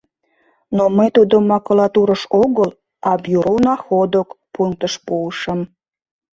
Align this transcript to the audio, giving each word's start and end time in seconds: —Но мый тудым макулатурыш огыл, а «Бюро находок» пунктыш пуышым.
—Но 0.75 0.83
мый 0.97 1.09
тудым 1.15 1.43
макулатурыш 1.51 2.23
огыл, 2.43 2.69
а 3.09 3.11
«Бюро 3.23 3.55
находок» 3.67 4.29
пунктыш 4.53 4.93
пуышым. 5.05 5.59